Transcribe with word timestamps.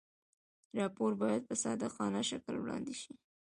راپور 0.79 1.11
باید 1.21 1.41
په 1.49 1.55
صادقانه 1.63 2.21
شکل 2.29 2.55
وړاندې 2.59 2.93
شي. 3.01 3.13